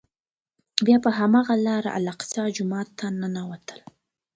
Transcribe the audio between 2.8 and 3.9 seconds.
ته ننوتل.